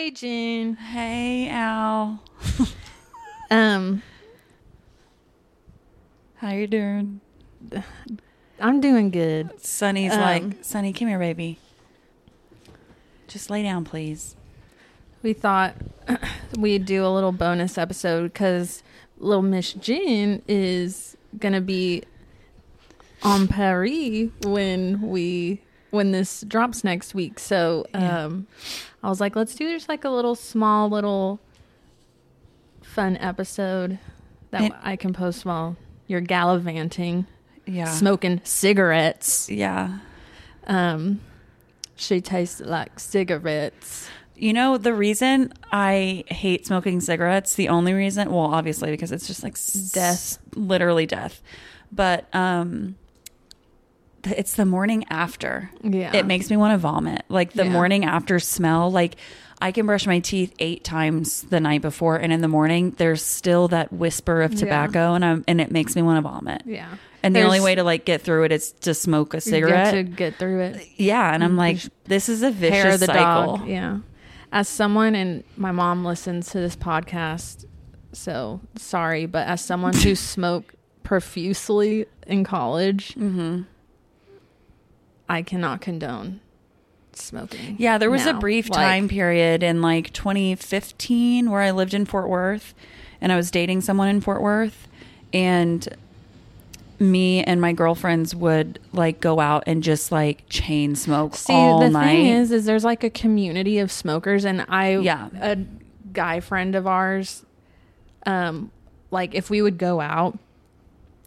[0.00, 0.76] Hey, June.
[0.76, 2.22] Hey, Al.
[3.50, 4.02] Um,
[6.36, 7.20] How you doing?
[8.58, 9.60] I'm doing good.
[9.60, 11.58] Sunny's Um, like, Sunny, come here, baby.
[13.28, 14.36] Just lay down, please.
[15.22, 15.74] We thought
[16.58, 18.82] we'd do a little bonus episode because
[19.18, 22.04] little Miss June is gonna be
[23.22, 27.38] on Paris when we when this drops next week.
[27.38, 28.24] So Yeah.
[28.26, 28.46] um,
[29.02, 31.40] I was like, let's do just like a little small little
[32.82, 33.98] fun episode
[34.50, 35.76] that And- I can post while
[36.06, 37.26] you're gallivanting,
[37.66, 37.84] Yeah.
[37.90, 39.48] smoking cigarettes.
[39.48, 39.98] Yeah.
[40.66, 41.20] Um,
[41.96, 44.08] she tastes like cigarettes.
[44.36, 49.26] You know, the reason I hate smoking cigarettes, the only reason, well, obviously because it's
[49.26, 50.38] just like s- Death.
[50.54, 51.42] literally death.
[51.92, 52.94] But um
[54.24, 55.70] it's the morning after.
[55.82, 56.14] Yeah.
[56.16, 57.22] It makes me want to vomit.
[57.28, 57.70] Like the Yeah.
[57.72, 59.16] morning after smell, like
[59.62, 63.22] I can brush my teeth 8 times the night before and in the morning there's
[63.22, 64.58] still that whisper of Yeah.
[64.60, 66.62] tobacco and I'm and it makes me want to vomit.
[66.64, 66.88] Yeah.
[67.22, 69.84] And the only way to like get through it is to smoke a You cigarette.
[69.94, 70.88] get to get through it.
[70.96, 73.56] yeah, and I'm like this is a vicious Hair of the cycle.
[73.58, 73.68] dog.
[73.68, 73.98] Yeah.
[74.52, 77.66] As someone and my mom listens to this podcast,
[78.12, 83.66] so sorry, but as someone who smoked profusely in college, Mhm.
[85.30, 86.40] I cannot condone
[87.12, 87.76] smoking.
[87.78, 88.40] Yeah, there was a now.
[88.40, 92.74] brief Like, time period in like 2015 where I lived in Fort Worth
[93.20, 94.88] and I was dating someone in Fort Worth
[95.32, 95.88] and
[96.98, 101.80] me and my girlfriends would like go out and just like chain smoke See, all
[101.80, 102.06] the night.
[102.06, 105.28] thing is, is there's like a community of smokers, and I, Yeah.
[105.40, 105.56] a
[106.12, 107.44] guy friend of ours,
[108.26, 108.70] um,
[109.10, 110.38] like if we would go out,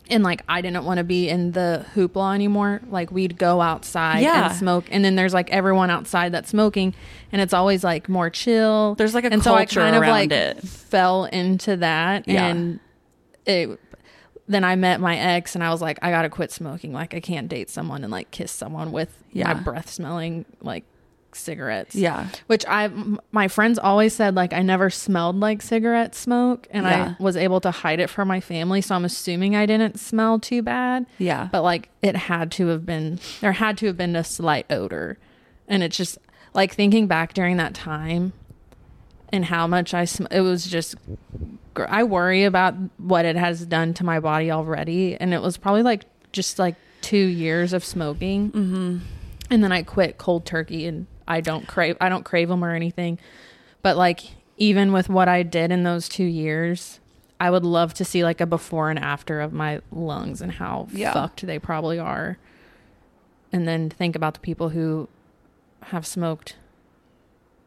[0.10, 4.20] and like I didn't want to be in the hoopla anymore, like we'd go outside
[4.20, 4.50] Yeah.
[4.50, 6.94] and smoke, and then there's like everyone outside that's smoking,
[7.32, 8.96] and it's always like more chill.
[8.96, 10.64] There's, like, a and culture so I kind of around like it.
[10.68, 12.46] fell into that, Yeah.
[12.48, 12.80] and
[13.46, 13.80] it.
[14.46, 16.92] Then I met my ex, and I was like, I gotta quit smoking.
[16.92, 19.54] Like, I can't date someone and like kiss someone with Yeah.
[19.54, 20.84] my breath smelling like
[21.36, 21.96] cigarettes.
[21.96, 22.28] yeah.
[22.48, 22.90] Which I
[23.32, 27.16] my friends always said like I never smelled like cigarette smoke, and Yeah.
[27.20, 28.82] I was able to hide it from my family.
[28.82, 31.06] So I'm assuming I didn't smell too bad.
[31.18, 31.50] Yeah.
[31.52, 35.18] But like it had to have been, there had to have been a slight odor,
[35.68, 36.18] and it's just
[36.54, 38.34] like thinking back during that time,
[39.30, 40.96] and how much I, sm- it was just.
[41.74, 45.58] gr- I worry about what it has done to my body already, and it was
[45.58, 48.98] probably like just like two years of smoking mm-hmm.
[49.52, 52.72] and then I quit cold turkey and I don't crave I don't crave them or
[52.76, 53.20] anything.
[53.82, 54.22] But like
[54.58, 57.00] even with what I did in those 2 years,
[57.40, 60.88] I would love to see like a before and after of my lungs and how
[60.92, 61.12] Yeah.
[61.14, 62.38] fucked they probably are.
[63.52, 65.10] And then think about the people who
[65.88, 66.56] have smoked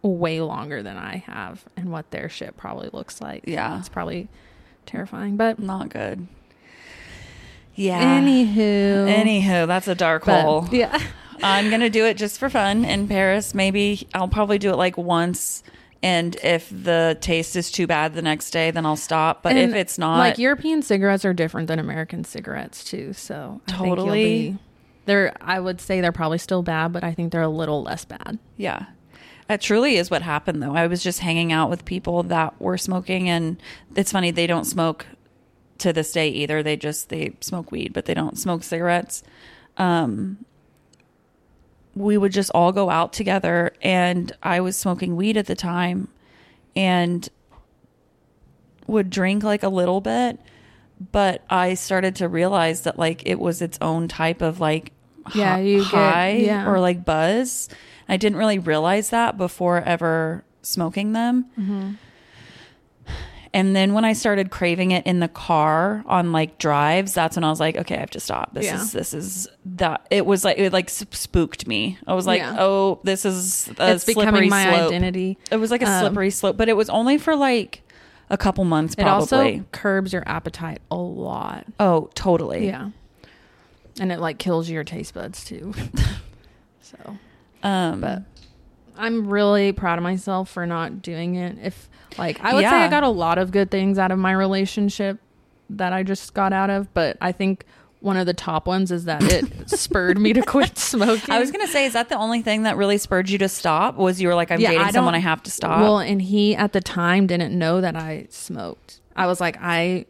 [0.03, 3.45] way longer than I have and what their shit probably looks like.
[3.47, 3.79] Yeah.
[3.79, 4.29] It's probably
[4.87, 5.37] terrifying.
[5.37, 6.27] But Not good.
[7.75, 8.21] Yeah.
[8.23, 10.67] anywho, Anywho, that's a dark but, hole.
[10.73, 10.99] yeah.
[11.43, 13.55] I'm gonna do it just for fun in Paris.
[13.55, 15.63] Maybe I'll probably do it like once,
[16.03, 19.43] and if the taste is too bad the next day, then I'll stop.
[19.43, 23.13] But And, if it's not, like European cigarettes are different than American cigarettes too.
[23.13, 24.51] So I Totally.
[24.53, 24.59] be-
[25.07, 28.05] they're I would say they're probably still bad, but I think they're a little less
[28.05, 28.39] bad.
[28.57, 28.87] yeah,
[29.47, 30.63] that truly is what happened.
[30.63, 33.57] Though I was just hanging out with people that were smoking, and
[33.95, 35.07] it's funny they don't smoke
[35.79, 36.63] to this day either.
[36.63, 39.23] They just they smoke weed, but they don't smoke cigarettes.
[39.77, 40.39] Um,
[41.97, 46.07] we would just all go out together, and I was smoking weed at the time,
[46.77, 47.29] and
[48.87, 50.39] would drink like a little bit
[51.11, 54.93] but i started to realize that like it was its own type of like
[55.35, 56.71] Yeah, you get- high yeah.
[56.71, 57.69] or like buzz
[58.09, 61.91] i didn't really realize that before ever smoking them Mm-hmm.
[63.55, 67.45] And then when i started craving it in the car on like drives that's when
[67.45, 68.81] i was like okay i have to stop this Yeah.
[68.81, 72.57] is this is that it was like it like spooked me i was like Yeah.
[72.59, 74.89] oh this is a it's becoming my slope.
[74.89, 75.39] identity.
[75.51, 77.83] It was like a Um, slippery slope, but it was only for like
[78.29, 79.59] a couple months, It probably.
[79.59, 81.65] also curbs your appetite a lot.
[81.79, 82.67] oh, totally.
[82.67, 82.91] Yeah.
[84.01, 85.73] And it like kills your taste buds too.
[86.83, 87.17] so,
[87.63, 88.23] Um, but
[88.99, 91.57] I'm really proud of myself for not doing it.
[91.63, 91.89] If
[92.19, 95.19] like I would say I got a lot of good things out of my relationship
[95.71, 97.65] that I just got out of, but I think
[98.01, 101.31] one of the top ones is that it spurred me to quit smoking.
[101.35, 103.97] I was gonna say, is that the only thing that really spurred you to stop?
[103.97, 105.81] Was you were like, I'm Yeah, dating I someone, I have to stop.
[105.81, 109.01] Well, and he at the time didn't know that I smoked.
[109.17, 110.07] I was like, I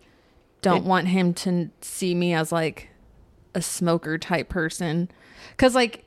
[0.63, 2.89] don't It- want him to see me as like
[3.55, 5.09] a smoker type person.
[5.57, 6.05] Cause like,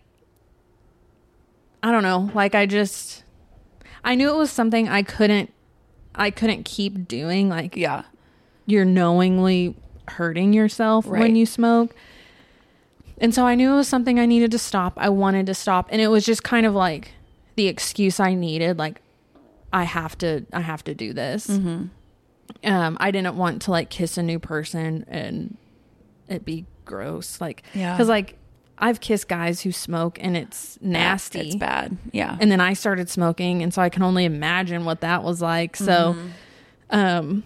[1.90, 3.24] I don't know, like I just,
[4.04, 5.52] I knew it was something I couldn't
[6.14, 8.04] I couldn't keep doing like Yeah.
[8.68, 9.76] you're knowingly
[10.08, 11.20] hurting yourself Right.
[11.22, 11.96] when you smoke.
[13.18, 14.94] And so I knew it was something I needed to stop.
[14.98, 17.14] I wanted to stop and it was just kind of like
[17.56, 19.02] the excuse I needed like
[19.74, 21.48] I have to I have to do this.
[21.48, 21.86] Mm-hmm.
[22.72, 25.58] Um I didn't want to like kiss a new person and
[26.28, 27.98] it be gross like Yeah.
[27.98, 28.36] cuz like
[28.80, 31.40] I've kissed guys who smoke and it's nasty.
[31.40, 31.98] It's bad.
[32.14, 32.38] Yeah.
[32.40, 35.76] And then I started smoking and so I can only imagine what that was like.
[35.76, 36.28] So Mm-hmm.
[36.98, 37.44] um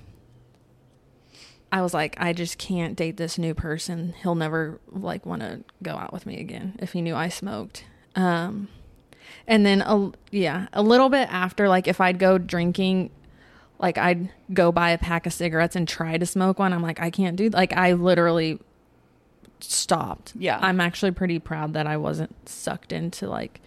[1.72, 4.14] I was like I just can't date this new person.
[4.22, 7.84] He'll never like want to go out with me again if he knew I smoked.
[8.16, 8.68] Um
[9.48, 13.10] and then a, yeah, a little bit after like if I'd go drinking
[13.80, 16.74] like I'd go buy a pack of cigarettes and try to smoke one.
[16.74, 18.60] I'm like I can't do like I literally
[19.72, 20.34] stopped.
[20.36, 20.60] Yeah.
[20.62, 23.62] I'm actually pretty proud that I wasn't sucked into like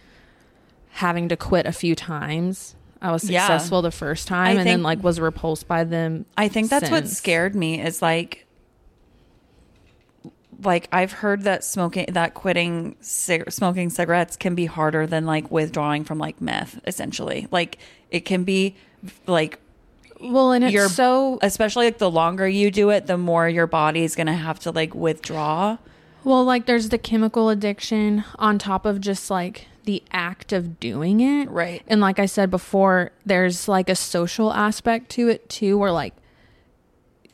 [0.91, 2.75] having to quit a few times.
[3.03, 3.47] I was Yeah.
[3.47, 6.25] successful the first time I and then like was repulsed by them.
[6.37, 8.47] I think that's what scared me is like
[10.63, 15.51] like I've heard that smoking that quitting cig- smoking cigarettes can be harder than like
[15.51, 17.47] withdrawing from like meth essentially.
[17.51, 17.79] Like
[18.11, 18.77] it can be
[19.27, 19.61] like
[20.21, 23.67] Well, and it's You're- so especially like the longer you do it, the more your
[23.67, 25.79] body is going to have to like withdraw.
[26.25, 31.21] well, like there's the chemical addiction on top of just like the act of doing
[31.21, 31.49] it.
[31.51, 31.83] Right.
[31.87, 36.15] And like I said before, there's like a social aspect to it too, where like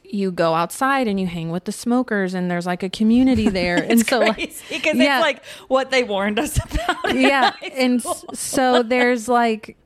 [0.04, 3.76] you go outside and you hang with the smokers and there's like a community there.
[3.76, 5.16] and so like crazy because yeah.
[5.18, 7.14] it's like what they warned us about.
[7.16, 8.02] yeah and
[8.34, 9.76] so there's like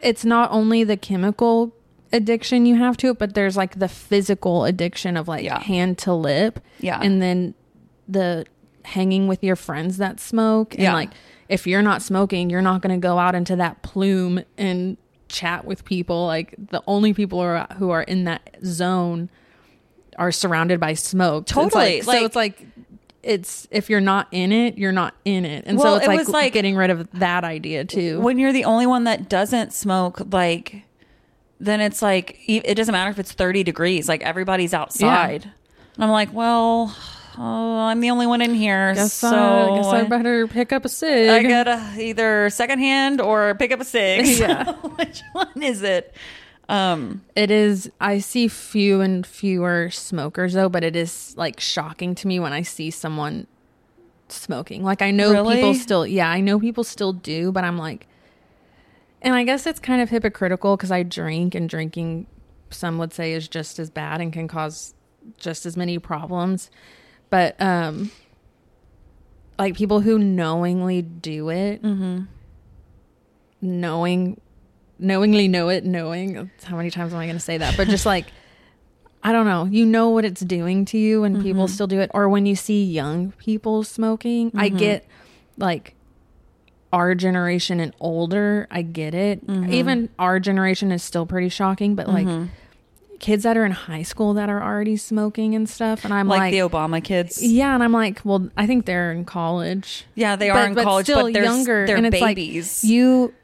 [0.00, 1.74] it's not only the chemical
[2.14, 5.60] addiction you have to it but there's like the physical addiction of like Yeah.
[5.60, 6.60] hand to lip.
[6.80, 7.00] Yeah.
[7.02, 7.54] and then
[8.08, 8.46] the
[8.84, 10.74] hanging with your friends that smoke.
[10.74, 10.94] And Yeah.
[10.94, 11.10] like
[11.48, 14.96] if you're not smoking you're not going to go out into that plume and
[15.28, 16.26] chat with people.
[16.26, 19.28] Like the only people who are, who are in that zone
[20.16, 21.48] are surrounded by smoke.
[21.48, 22.66] So it's Totally, like, like- so it's like
[23.22, 25.64] it's if you're not in it you're not in it.
[25.66, 28.20] And Well, so it's it like, was like- getting rid of that idea too.
[28.20, 30.82] when you're the only one that doesn't smoke, like,
[31.60, 34.08] then it's like it doesn't matter if it's 30 degrees.
[34.08, 35.44] Like everybody's outside,
[35.94, 36.94] and I'm like, well,
[37.38, 40.84] oh, I'm the only one in here, guess, so I, guess I better pick up
[40.84, 44.38] a cig I gotta either secondhand or pick up a six.
[44.44, 44.72] Yeah.
[44.96, 46.14] which one is it?
[46.68, 52.14] Um, it is i see few and fewer smokers though but it is like shocking
[52.14, 53.46] to me when i see someone
[54.30, 55.56] smoking like i know Really?
[55.56, 58.06] people still yeah i know people still do but i'm like
[59.24, 62.26] and i guess it's kind of hypocritical because i drink and drinking
[62.74, 64.94] some would say is just as bad and can cause
[65.38, 66.70] just as many problems.
[67.30, 68.10] But um
[69.58, 72.24] like people who knowingly do it mm-hmm.
[73.60, 74.40] knowing
[74.98, 77.76] knowingly know it knowing how many times am i going to say that?
[77.76, 78.26] But just like
[79.22, 79.64] i don't know.
[79.64, 81.74] You know what it's doing to you when people mm-hmm.
[81.74, 82.10] still do it.
[82.12, 84.52] Or when you see young people smoking.
[84.54, 84.78] I mm-hmm.
[84.78, 85.06] get
[85.56, 85.94] like
[86.94, 92.06] our generation and older i get it even our generation is still pretty shocking but
[92.08, 92.28] like
[93.20, 96.38] kids that are in high school that are already smoking and stuff and i'm like,
[96.40, 97.42] like, the Obama kids.
[97.42, 101.06] yeah and i'm like well i think they're in college Yeah, they are in college,
[101.08, 101.86] but they're younger.
[101.86, 102.84] They're and it's babies.
[102.84, 103.34] Like you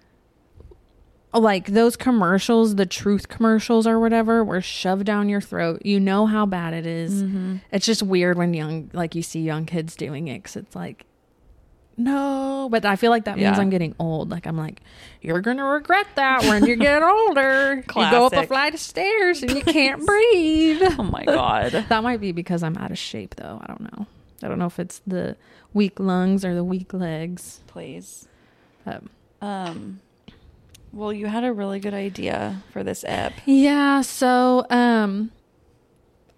[1.32, 5.82] like those commercials, the truth commercials or whatever, were shoved down your throat.
[5.84, 7.22] You know how bad it is.
[7.22, 7.56] Mm-hmm.
[7.72, 11.06] It's just weird when young, like you see young kids doing it, because it's like,
[11.96, 12.68] no.
[12.70, 13.60] But I feel like that means Yeah.
[13.60, 14.30] I'm getting old.
[14.30, 14.80] Like I'm like,
[15.20, 17.76] you're gonna regret that when you get older.
[17.76, 20.82] You go up a flight of stairs and you can't breathe.
[20.98, 21.72] oh my god.
[21.88, 23.58] That might be because I'm out of shape, though.
[23.62, 24.06] I don't know.
[24.42, 25.36] I don't know if it's the
[25.74, 27.60] weak lungs or the weak legs.
[27.66, 28.26] Please.
[28.86, 29.10] Um,
[29.42, 30.00] Um,
[30.92, 33.32] well, you had a really good idea for this app.
[33.46, 34.00] yeah.
[34.02, 35.30] So, um,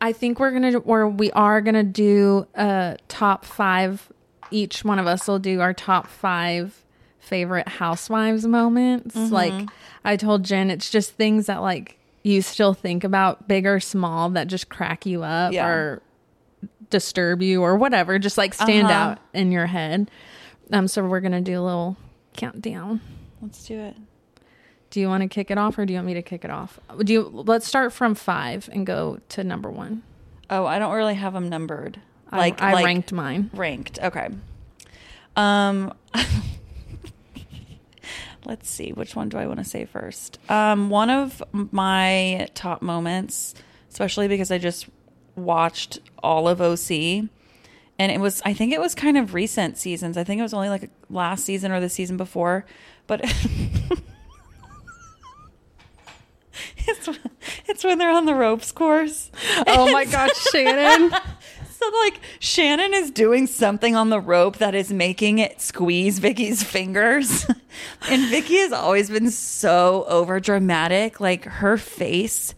[0.01, 4.11] I think we're gonna, or we are gonna do a top five.
[4.53, 6.85] Each one of us will do our top five
[7.19, 9.17] favorite housewives moments.
[9.17, 9.69] Like
[10.05, 14.31] I told Jen, it's just things that like you still think about, big or small,
[14.31, 15.67] that just crack you up Yeah.
[15.67, 16.03] or
[16.91, 18.95] disturb you or whatever, just like stand Uh-huh.
[19.11, 20.11] out in your head.
[20.73, 21.97] Um, so we're gonna do a little
[22.37, 23.01] countdown.
[23.41, 23.97] Let's do it.
[24.91, 26.51] Do you want to kick it off or do you want me to kick it
[26.51, 26.79] off?
[27.03, 30.03] Do you let's start from five and go to number one.
[30.51, 32.01] Oh, I don't really have them numbered.
[32.33, 33.51] I- Like I, like ranked mine.
[33.55, 33.99] ranked.
[34.03, 34.29] Okay.
[35.37, 35.93] Um
[38.45, 40.39] Let's see, which one do I want to say first?
[40.51, 43.55] Um one of my top moments,
[43.91, 44.87] especially because I just
[45.37, 46.91] watched all of OC
[47.99, 50.17] and it was I think it was kind of recent seasons.
[50.17, 52.65] I think it was only like last season or the season before,
[53.07, 53.21] but
[56.85, 57.09] It's,
[57.67, 59.31] it's when they're on the ropes course.
[59.67, 61.13] Oh my gosh, Shannon.
[61.83, 66.63] So like Shannon is doing something on the rope that is making it squeeze Vicky's
[66.77, 67.45] fingers.
[68.09, 71.19] and Vicky has always been so over dramatic.
[71.21, 72.55] Like her face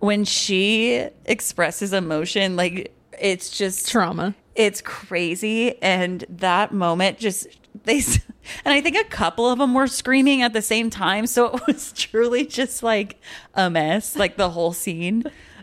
[0.00, 4.34] when she expresses emotion, like it's just Trauma.
[4.56, 7.46] it's crazy and that moment just
[7.84, 7.98] they
[8.64, 11.66] and i think a couple of them were screaming at the same time so it
[11.66, 13.20] was truly just like
[13.54, 15.22] a mess like the whole scene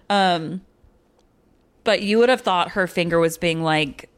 [0.09, 0.62] um
[1.83, 4.09] but you would have thought her finger was being like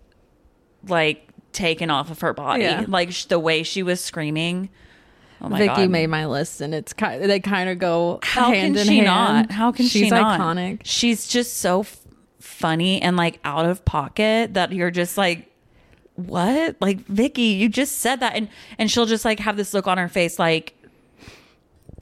[0.87, 2.85] like taken off of her body Yeah.
[2.87, 4.69] like sh- the way she was screaming
[5.41, 7.23] oh my Vicky god made my list, and it's kind.
[7.23, 9.05] They kind of go how hand can in she hand.
[9.07, 10.81] not how can She's she not iconic.
[10.83, 11.97] she's just so f-
[12.39, 15.47] funny and like out of pocket that you're just like
[16.15, 19.87] what like vicky you just said that and and she'll just like have this look
[19.87, 20.75] on her face like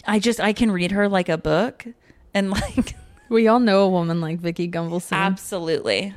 [0.05, 1.85] i just i can read her like a book
[2.33, 2.95] and like
[3.29, 5.13] We all know a woman like Vicky Gunvalson.
[5.13, 6.13] absolutely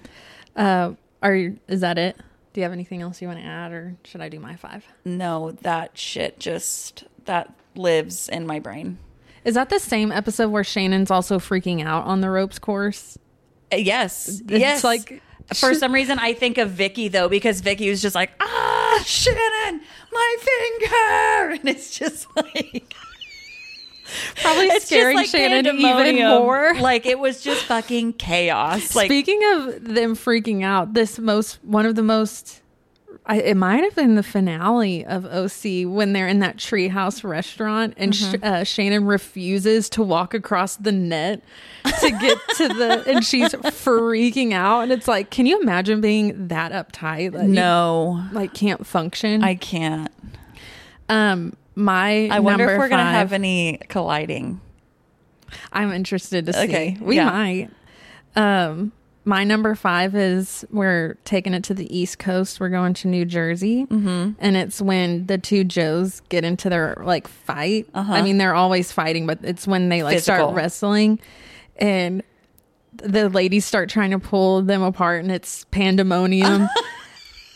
[0.57, 0.93] Uh,
[1.23, 2.17] are you, is that it?
[2.53, 4.85] Do you have anything else you want to add, or should I do my five?
[5.05, 8.99] no that shit just that lives in my brain
[9.45, 13.17] Is that the same episode where Shannon's also freaking out on the ropes course?
[13.73, 15.23] Uh, yes It's yes like-
[15.55, 19.81] for some reason i think of vicky though because vicky was just like ah shannon
[20.13, 22.95] my finger and it's just like
[24.37, 26.75] Probably It's scaring like Shannon even more.
[26.81, 28.95] Like it was just fucking chaos.
[28.97, 32.61] Like Speaking of them freaking out, this most one of the most.
[33.25, 37.95] I, it might have been the finale of OC when they're in that treehouse restaurant
[37.97, 41.41] and Sh- uh, Shannon refuses to walk across the net
[42.01, 46.49] to get to the and she's freaking out and it's like, can you imagine being
[46.49, 47.41] that uptight?
[47.41, 49.45] You, no, like can't function.
[49.45, 50.11] I can't.
[51.09, 54.61] um, my I wonder if we're gonna have any colliding.
[55.73, 56.61] I'm interested to see.
[56.61, 57.31] Okay, We yeah.
[57.31, 57.71] might.
[58.35, 58.93] Um,
[59.25, 62.59] my number five is we're taking it to the East Coast.
[62.59, 64.33] We're going to New Jersey, mm-hmm.
[64.39, 67.89] and it's when the two Joes get into their like fight.
[67.95, 68.13] Uh-huh.
[68.13, 70.37] I mean, they're always fighting, but it's when they like Physical.
[70.37, 71.21] start wrestling,
[71.77, 72.23] and
[72.97, 76.69] the ladies start trying to pull them apart, and it's pandemonium.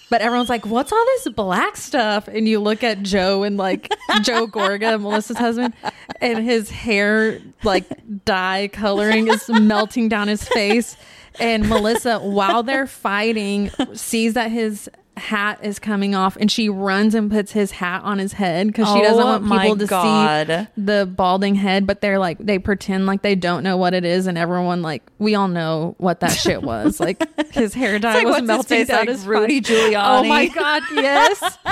[0.08, 3.88] But everyone's like, "What's all this black stuff?" And you look at Joe and like
[4.22, 5.74] Joe Gorga, Melissa's husband,
[6.20, 7.86] and his hair like
[8.24, 10.96] dye coloring is melting down his face.
[11.38, 17.14] And Melissa, while they're fighting, sees that his hat is coming off, and she runs
[17.14, 19.86] and puts his hat on his head because she doesn't Oh want my people to
[19.86, 20.46] God.
[20.48, 21.86] see the balding head.
[21.86, 25.02] But they're like, they pretend like they don't know what it is, and everyone like,
[25.18, 27.00] we all know what that shit was.
[27.06, 29.76] Like his hair dye was what's his melting face, down like his Rudy face.
[29.94, 30.20] Giuliani?
[30.20, 31.58] Oh my god, yes.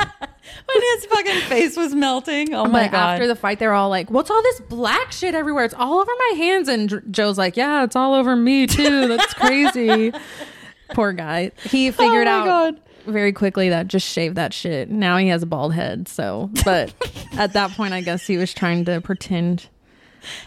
[0.67, 2.55] When his fucking face was melting.
[2.55, 3.13] Oh my but god.
[3.15, 5.65] after the fight, they're all like, "What's all this black shit everywhere?
[5.65, 9.09] It's all over my hands." And Dr- Joe's like, "Yeah, it's all over me too.
[9.09, 10.13] That's crazy."
[10.95, 11.51] Poor guy.
[11.65, 12.81] He figured oh my out God.
[13.07, 14.91] Very quickly that just shaved that shit.
[14.91, 16.09] Now he has a bald head.
[16.09, 16.93] So, but
[17.37, 19.69] at that point, I guess he was trying to pretend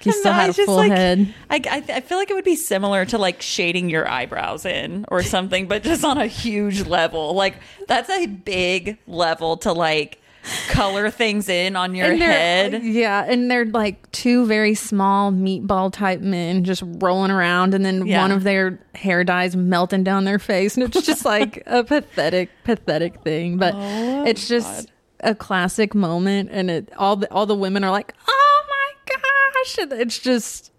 [0.02, 1.34] he still had a full like, head.
[1.50, 5.06] I, I, I feel like it would be similar to like shading your eyebrows in
[5.10, 7.34] or something, but just on a huge level.
[7.34, 7.56] Like
[7.88, 10.22] that's a big level to like
[10.70, 12.84] color things in on your And head.
[12.84, 18.06] Yeah, and they're like two very small meatball type men just rolling around, and then
[18.06, 18.22] Yeah.
[18.22, 22.50] one of their hair dyes melting down their face, and it's just like a pathetic,
[22.64, 23.58] pathetic thing.
[23.58, 27.92] But Oh, it's just a classic moment, and it all the all the women are
[27.92, 30.72] like, "Oh my gosh!" And it's just,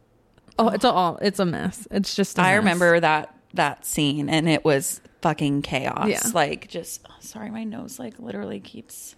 [0.59, 1.87] oh, it's all it's a mess.
[1.91, 2.39] It's just.
[2.39, 6.07] I I remember that that scene and it was fucking chaos.
[6.07, 6.21] Yeah.
[6.35, 9.17] Like just oh, sorry, my nose like literally keeps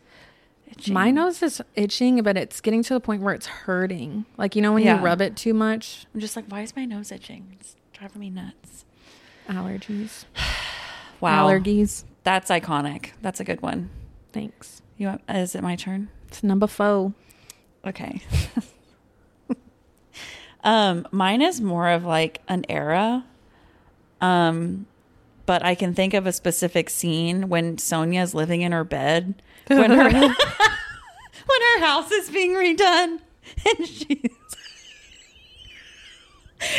[0.82, 0.94] itching.
[0.94, 4.24] My nose is itching, but it's getting to the point where it's hurting.
[4.36, 4.98] Like you know when Yeah.
[4.98, 7.56] you rub it too much, I'm just like, why is my nose itching?
[7.60, 8.84] It's driving me nuts.
[9.48, 10.24] allergies,
[11.20, 11.48] Wow.
[11.48, 12.04] allergies.
[12.24, 13.10] That's iconic.
[13.22, 13.90] That's a good one.
[14.32, 14.82] Thanks.
[14.96, 16.08] You want, is it my turn?
[16.28, 17.14] It's number four.
[17.86, 18.20] Okay.
[20.64, 23.24] um, mine is more of like an era.
[24.20, 24.86] Um,
[25.50, 29.34] but I can think of a specific scene when Sonja is living in her bed
[29.66, 33.18] when her when her house is being redone
[33.66, 34.30] and she's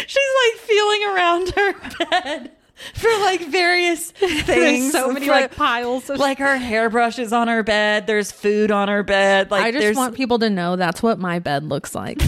[0.08, 2.52] she's like feeling around her bed
[2.94, 4.46] for like various things.
[4.46, 8.08] There's so many For, like piles of like her hairbrush is on her bed.
[8.08, 9.52] There's food on her bed.
[9.52, 12.22] Like I just there's want people to know that's what my bed looks like.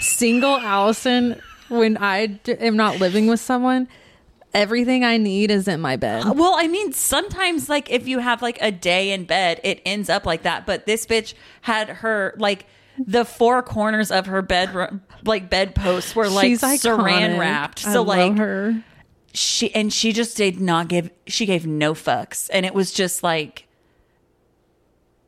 [0.00, 3.88] Single Allison, when I d- am not living with someone,
[4.56, 6.24] everything I need is in my bed.
[6.24, 9.80] Uh, well, I mean, sometimes like if you have like a day in bed, it
[9.86, 10.66] ends up like that.
[10.66, 12.66] But this bitch had her like
[12.98, 17.38] the four corners of her bed like bedposts were like She's saran iconic.
[17.38, 17.78] wrapped.
[17.80, 18.82] So like her.
[19.34, 23.22] she and she just did not give she gave no fucks and it was just
[23.22, 23.65] like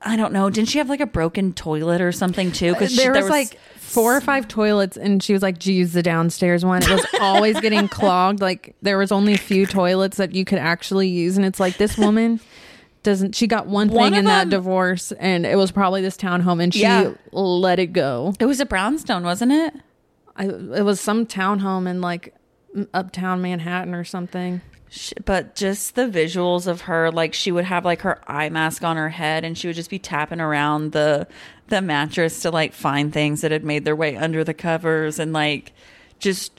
[0.03, 0.49] I don't know.
[0.51, 2.71] Didn't she have like a broken toilet or something too?
[2.71, 6.03] Uh, because there was, like four or five toilets, and she was like, "Use the
[6.03, 8.41] downstairs one." It was always getting clogged.
[8.41, 11.79] Like there was only a few toilets that you could actually use, and it's like
[11.79, 12.39] this woman
[13.03, 13.35] doesn't.
[13.35, 16.63] She got one One thing of in that divorce, and it was probably this townhome,
[16.63, 17.15] and she Yeah.
[17.33, 18.35] let it go.
[18.39, 19.75] it was a brownstone, wasn't it?
[20.37, 22.35] I, it was some townhome in like
[22.95, 24.61] uptown Manhattan or something.
[24.91, 28.83] Sh- But just the visuals of her, like she would have like her eye mask
[28.85, 31.27] on her head, and she would just be tapping around the
[31.69, 35.33] the mattress to like find things that had made their way under the covers, and
[35.33, 35.73] like
[36.19, 36.53] just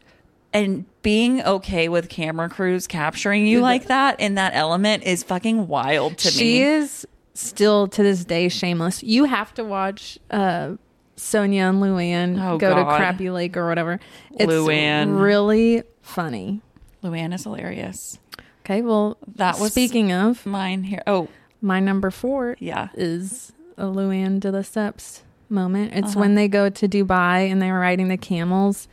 [0.53, 5.67] and being okay with camera crews capturing you like that in that element is fucking
[5.67, 6.43] wild to she me.
[6.57, 9.01] She is still to this day shameless.
[9.03, 10.73] You have to watch uh,
[11.17, 12.97] Sonja and Luann Oh, go God.
[12.97, 13.99] to Crappie Lake or whatever.
[14.31, 15.19] It's Luann.
[15.21, 16.61] really funny.
[17.03, 18.19] Luann is hilarious.
[18.65, 21.01] Okay, well, That was- speaking of Mine here.
[21.07, 21.27] Oh,
[21.61, 22.89] my number four yeah.
[22.93, 25.93] is a Luann de Lesseps moment.
[25.93, 26.19] It's Uh-huh.
[26.21, 28.87] when they go to Dubai and they're riding the camels.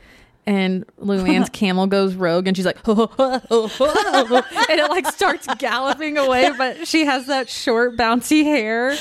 [0.45, 6.49] And Luann's camel goes rogue, and she's like, and it like starts galloping away.
[6.57, 8.95] But she has that short, bouncy hair,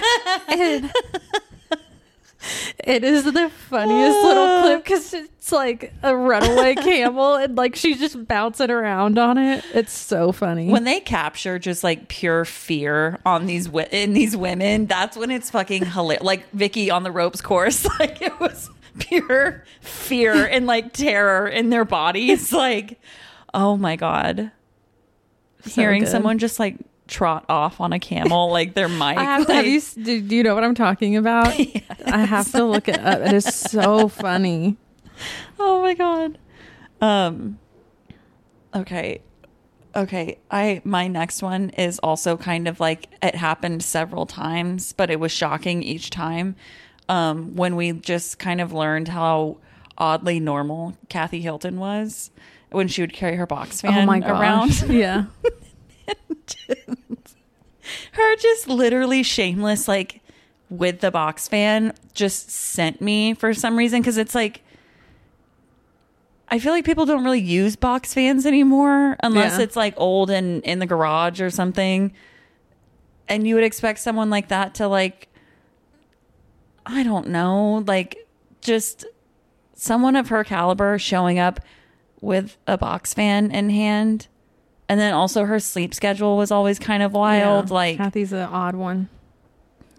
[0.48, 0.92] and
[2.84, 4.62] it is the funniest little ah.
[4.62, 9.64] clip because it's like a runaway camel, and like she's just bouncing around on it.
[9.74, 10.68] It's so funny.
[10.68, 15.30] when they capture just like pure fear on these wi- in these women, that's when
[15.30, 16.24] it's fucking hilarious.
[16.24, 21.70] Like Vicky on the ropes course, like it was pure fear and like terror in
[21.70, 22.52] their bodies.
[22.62, 23.00] Like,
[23.54, 24.50] oh my god,
[25.64, 26.10] So hearing good.
[26.10, 26.76] someone just like
[27.08, 29.16] trot off on a camel like their mic.
[29.18, 29.80] I have, like, have you?
[29.80, 31.48] Do, do you know what I'm talking about?
[32.06, 33.20] I have to look it up.
[33.20, 34.76] It is so funny.
[35.58, 36.38] Oh my god.
[37.00, 37.58] Um
[38.74, 39.20] okay.
[39.94, 40.38] Okay.
[40.50, 45.20] I my next one is also kind of like it happened several times, but it
[45.20, 46.56] was shocking each time.
[47.08, 49.58] Um when we just kind of learned how
[49.96, 52.32] oddly normal Kathy Hilton was
[52.70, 54.82] when she would carry her box fan oh around.
[54.88, 55.26] Yeah,
[58.12, 60.20] her just literally shameless like
[60.70, 64.62] with the box fan just sent me for some reason because it's like
[66.48, 69.64] I feel like people don't really use box fans anymore unless Yeah.
[69.64, 72.12] it's like old and in the garage or something.
[73.26, 75.28] And you would expect someone like that to like
[76.84, 78.26] I don't know, like
[78.60, 79.06] just
[79.74, 81.60] someone of her caliber showing up
[82.20, 84.26] with a box fan in hand.
[84.92, 87.68] And then also her sleep schedule was always kind of wild.
[87.70, 87.74] Yeah.
[87.74, 89.08] Like Kathy's an odd one.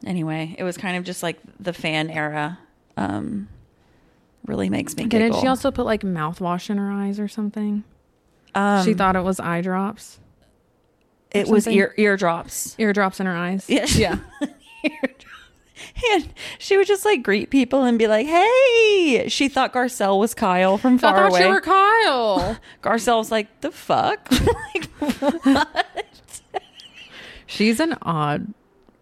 [0.05, 2.59] anyway, it was kind of just like the fan era.
[2.95, 3.47] Um,
[4.45, 5.41] really makes me Didn't giggle.
[5.41, 7.83] she also put like mouthwash in her eyes or something?
[8.53, 10.19] um, she thought it was eye drops,
[11.31, 11.79] it was something?
[11.79, 12.75] ear eardrops.
[12.77, 13.67] eardrops in her eyes.
[13.67, 13.87] Yeah.
[13.95, 14.19] yeah.
[16.11, 20.33] And she would just like greet people and be like, "Hey!" She thought Garcelle was
[20.33, 21.43] Kyle from I far thought away.
[21.43, 22.57] you were Kyle.
[22.81, 26.41] Garcelle was like, "The fuck!" like, what?
[27.45, 28.53] She's an odd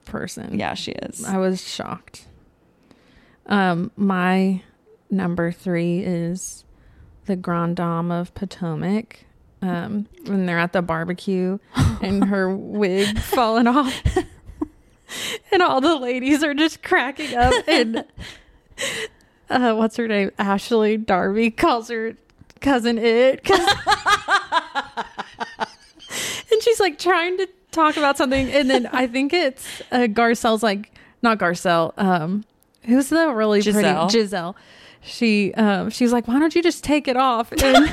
[0.05, 0.59] person.
[0.59, 1.23] Yeah, she is.
[1.25, 2.27] I was shocked.
[3.45, 4.61] Um, my
[5.09, 6.63] number three is
[7.25, 9.25] the Grand Dame of Potomac.
[9.63, 11.59] Um, when they're at the barbecue
[12.01, 13.93] and her wig falling off,
[15.51, 17.53] and all the ladies are just cracking up.
[17.67, 18.05] And
[19.49, 20.31] uh, what's her name?
[20.37, 22.15] Ashley Darby calls her
[22.59, 23.49] cousin it.
[23.49, 23.61] and
[26.61, 30.91] she's like trying to talk about something, and then I think it's uh, Garcelle's like
[31.21, 31.93] not Garcelle.
[31.97, 32.43] Um,
[32.83, 34.09] who's the really Gizelle.
[34.09, 34.55] pretty Gizelle?
[35.01, 37.51] She um, she's like, why don't you just take it off?
[37.51, 37.89] And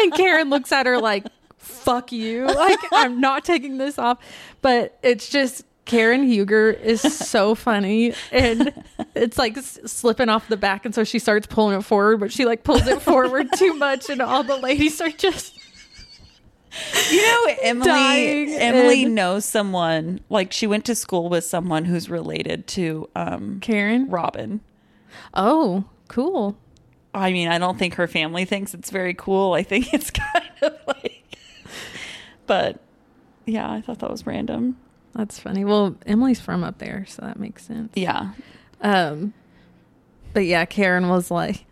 [0.00, 1.26] and Karen looks at her like,
[1.58, 4.18] fuck you, like I'm not taking this off.
[4.62, 8.72] But it's just Karen Huger is so funny, and
[9.14, 12.32] it's like s- slipping off the back, and so she starts pulling it forward, but
[12.32, 15.54] she like pulls it forward too much, and all the ladies are just
[17.10, 18.56] You know, Emily.
[18.56, 20.20] Emily and- knows someone.
[20.30, 24.08] Like she went to school with someone who's related to um, Karen.
[24.08, 24.60] Robin.
[25.34, 26.56] Oh, cool.
[27.12, 29.52] I mean, I don't think her family thinks it's very cool.
[29.52, 31.22] I think it's kind of like,
[32.46, 32.80] but
[33.46, 34.76] yeah, I thought that was random.
[35.14, 35.64] That's funny.
[35.64, 37.92] Well, Emily's from up there, so that makes sense.
[37.94, 38.32] Yeah,
[38.80, 39.32] Um,
[40.32, 41.64] but yeah, Karen was like,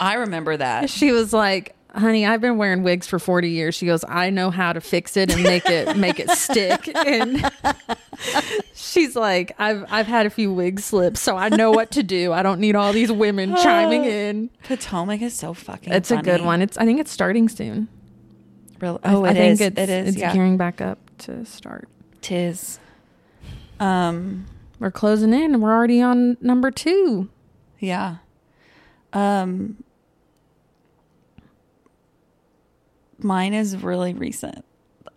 [0.00, 0.90] I remember that.
[0.90, 3.74] she was like, honey, I've been wearing wigs for 40 years.
[3.74, 6.88] She goes, I know how to fix it and make it make it stick.
[6.94, 7.50] And
[8.74, 12.32] she's like, I've I've had a few wig slips, so I know what to do.
[12.32, 14.50] I don't need all these women chiming in.
[14.64, 15.92] Potomac is so fucking.
[15.92, 16.62] It's a good one.
[16.62, 17.88] It's I think it's starting soon.
[18.80, 19.60] Real, Oh, I, I think is.
[19.62, 20.08] it's it is.
[20.10, 20.32] it's yeah.
[20.32, 21.88] gearing back up to start.
[22.20, 22.78] Tis.
[23.80, 24.46] Um.
[24.80, 27.28] We're closing in we're already on number two.
[27.78, 28.16] Yeah.
[29.12, 29.82] Um.
[33.18, 34.64] Mine is really recent.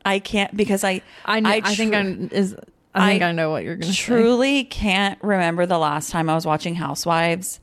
[0.06, 2.56] I can't because I I know, I, think I'm is
[2.94, 4.02] I think I I, know what you're gonna say.
[4.02, 7.60] truly can't remember the last time I was watching Housewives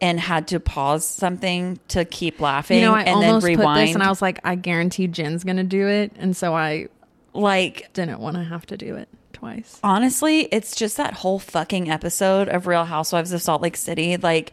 [0.00, 3.74] and had to pause something to keep laughing You know, I and then almost put
[3.76, 6.88] this and I was like, I guarantee Jen's gonna do it, and so I
[7.34, 9.78] like didn't want to have to do it twice.
[9.82, 14.16] honestly, it's just that whole fucking episode of Real Housewives of Salt Lake City.
[14.16, 14.52] Like,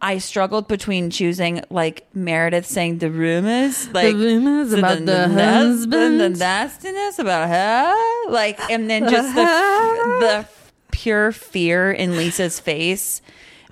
[0.00, 6.20] I struggled between choosing like Meredith saying the rumors, like the rumors about the husband,
[6.20, 6.38] the husband.
[6.38, 9.42] nastiness about her, like, and then just the
[10.20, 10.46] the
[10.92, 13.22] pure fear in Lisa's face,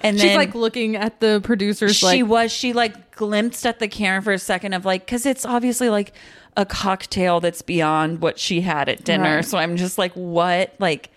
[0.00, 3.78] and She's then like looking at the producers she like was she like glimpsed at
[3.78, 6.12] the camera for a second of like because it's obviously like
[6.56, 9.36] a cocktail that's beyond what she had at dinner.
[9.36, 9.44] Right.
[9.44, 10.74] so i'm just like what?
[10.78, 11.10] Like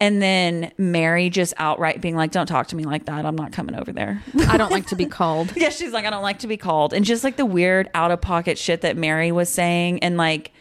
[0.00, 3.24] and then mary just outright being like don't talk to me like that.
[3.24, 4.22] I'm not coming over there.
[4.48, 5.52] I don't like to be called.
[5.56, 6.92] yeah she's like i don't like to be called.
[6.92, 10.52] And just like the weird out of pocket shit that mary was saying and like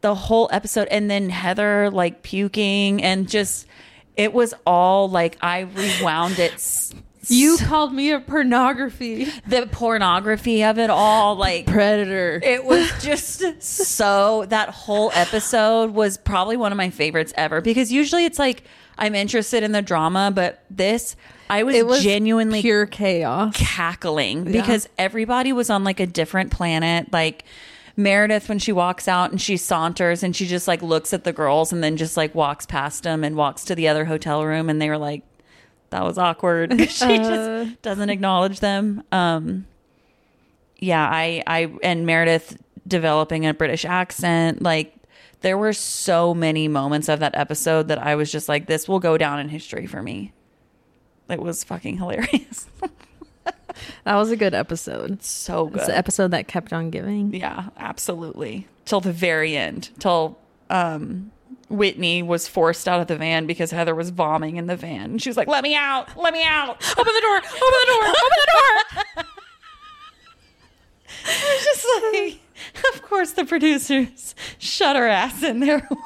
[0.00, 3.66] the whole episode and then heather like puking and just
[4.16, 6.52] it was all like i rewound it
[7.28, 12.40] You called me a pornography the pornography of it all like predator.
[12.42, 17.92] it was just so that whole episode was probably one of my favorites ever because
[17.92, 18.64] usually it's like
[18.96, 21.16] i'm interested in the drama but this
[21.50, 23.54] i was, was genuinely pure chaos.
[23.56, 27.44] cackling because everybody was on like a different planet like
[27.96, 31.32] Meredith when she walks out and she saunters and she just like looks at the
[31.32, 34.70] girls and then just like walks past them and walks to the other hotel room
[34.70, 35.24] and they were like
[35.90, 36.72] that was awkward.
[36.90, 37.64] She Uh.
[37.64, 39.02] just doesn't acknowledge them.
[39.12, 39.66] Um
[40.80, 44.62] yeah i i and meredith developing a british accent.
[44.62, 44.94] Like
[45.40, 48.98] there were so many moments of that episode that i was just like this will
[49.00, 50.32] go down in history for me.
[51.28, 52.66] It was fucking hilarious.
[54.04, 55.22] That was a good episode.
[55.22, 55.86] so It's good.
[55.86, 57.32] the episode that kept on giving.
[57.34, 58.66] yeah absolutely.
[58.86, 59.90] Till the very end.
[60.00, 60.36] Till
[60.70, 61.30] um
[61.70, 65.10] Whitney was forced out of the van because Heather was vomiting in the van.
[65.12, 66.16] And she was like, "Let me out!
[66.16, 66.82] Let me out!
[66.98, 67.36] Open the door!
[67.36, 68.02] Open the door!
[68.04, 69.24] Open the door!"
[71.26, 75.86] I was just like, of course, the producers shut her ass in there.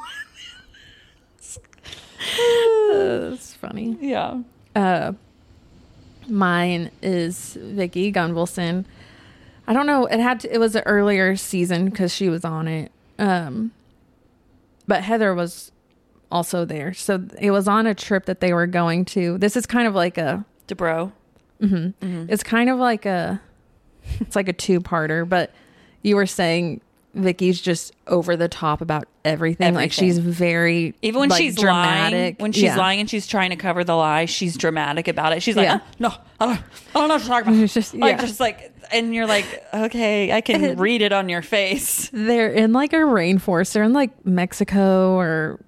[2.91, 3.97] That's funny.
[4.01, 4.41] yeah,
[4.75, 5.13] Uh,
[6.27, 8.85] mine is Vicky Gunvalson.
[9.67, 10.05] I don't know.
[10.07, 12.91] It had to, it was an earlier season because she was on it.
[13.19, 13.71] Um,
[14.87, 15.71] but Heather was
[16.31, 16.93] also there.
[16.93, 19.37] So it was on a trip that they were going to.
[19.37, 20.45] This is kind of like a.
[20.67, 21.11] Debro.
[21.61, 21.75] Mm-hmm.
[21.75, 22.25] Mm-hmm.
[22.29, 23.41] It's kind of like a.
[24.19, 25.53] It's like a two-parter, but
[26.01, 26.81] you were saying
[27.15, 29.75] Vicky's just over the top about everything.
[29.75, 32.75] Like she's very Even when like, she's lying, when she's Yeah.
[32.77, 35.43] lying and she's trying to cover the lie, she's dramatic about it.
[35.43, 35.75] She's like, Yeah.
[35.75, 38.21] "Uh, "No, I don't, I don't know what to talk about." It's just- like, yeah.
[38.25, 42.73] just like, and you're like, "Okay, I can read it on your face." they're in
[42.73, 43.73] like a rainforest.
[43.73, 45.59] They're in like Mexico or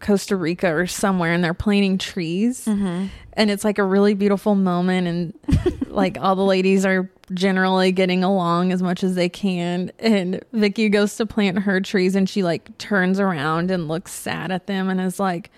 [0.00, 2.64] Costa Rica or somewhere, and they're planting trees.
[2.64, 3.06] Mm-hmm.
[3.34, 8.22] And it's like a really beautiful moment, and like all the ladies are generally getting
[8.24, 9.90] along as much as they can.
[9.98, 14.50] And Vicky goes to plant her trees, and she like turns around and looks sad
[14.50, 15.50] at them, and is like,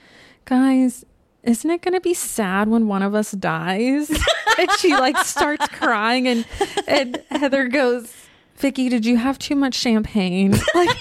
[0.44, 1.04] "Guys."
[1.42, 4.08] Isn't it going to be sad when one of us dies?
[4.58, 6.46] and she like starts crying, and
[6.88, 8.24] and Heather goes,
[8.56, 10.54] Vicky, did you have too much champagne?
[10.74, 10.96] Like,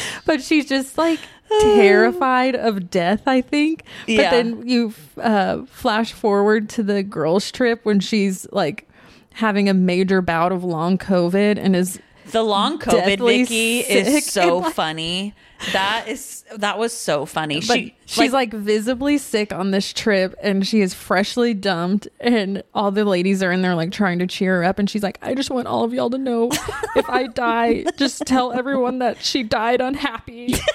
[0.24, 1.20] but she's just like
[1.62, 3.84] terrified of death, I think.
[4.06, 4.30] But Yeah.
[4.30, 8.88] then you uh, flash forward to the girls' trip when she's like
[9.34, 12.00] having a major bout of long COVID and is
[12.30, 15.34] The long COVID Deathly Vicky is so like- funny.
[15.72, 17.56] That is that was so funny.
[17.56, 22.62] but she she's like, visibly sick on this trip and she is freshly dumped and
[22.74, 25.18] all the ladies are in there like trying to cheer her up and she's like
[25.20, 26.48] i just want all of y'all to know
[26.96, 30.54] if i die just tell everyone that she died unhappy